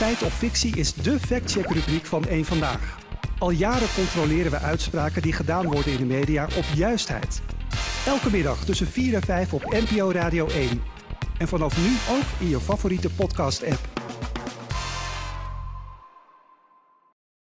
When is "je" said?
12.48-12.60